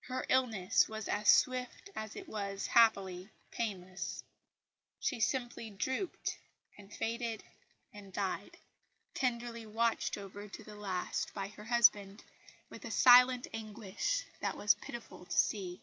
Her 0.00 0.26
illness 0.28 0.86
was 0.86 1.08
as 1.08 1.30
swift 1.30 1.88
as 1.96 2.14
it 2.14 2.28
was, 2.28 2.66
happily, 2.66 3.30
painless. 3.50 4.22
She 5.00 5.18
simply 5.18 5.70
drooped 5.70 6.36
and 6.76 6.92
faded 6.92 7.42
and 7.90 8.12
died, 8.12 8.58
tenderly 9.14 9.64
watched 9.64 10.18
over 10.18 10.46
to 10.46 10.62
the 10.62 10.76
last 10.76 11.32
by 11.32 11.48
her 11.48 11.64
husband 11.64 12.22
with 12.68 12.84
a 12.84 12.90
silent 12.90 13.46
anguish 13.54 14.26
that 14.40 14.58
was 14.58 14.74
pitiful 14.74 15.24
to 15.24 15.38
see. 15.38 15.80